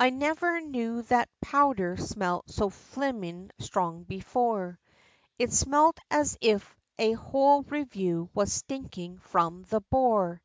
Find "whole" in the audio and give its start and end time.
7.12-7.62